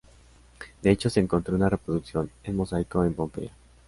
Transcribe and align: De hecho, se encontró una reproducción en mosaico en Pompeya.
De 0.81 0.89
hecho, 0.89 1.11
se 1.11 1.19
encontró 1.19 1.53
una 1.55 1.69
reproducción 1.69 2.31
en 2.43 2.55
mosaico 2.55 3.03
en 3.05 3.13
Pompeya. 3.13 3.51